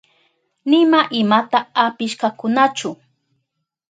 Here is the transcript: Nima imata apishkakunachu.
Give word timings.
Nima 0.71 0.99
imata 1.19 1.59
apishkakunachu. 1.83 2.89